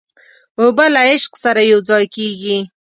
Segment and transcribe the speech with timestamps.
[0.61, 2.57] اوبه له عشق سره یوځای کېږي.